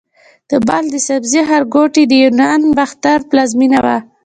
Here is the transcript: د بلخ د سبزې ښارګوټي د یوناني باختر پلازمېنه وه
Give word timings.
د 0.49 0.51
بلخ 0.67 0.85
د 0.91 0.95
سبزې 1.07 1.41
ښارګوټي 1.49 2.03
د 2.07 2.13
یوناني 2.23 2.69
باختر 2.77 3.17
پلازمېنه 3.29 3.79
وه 3.85 3.97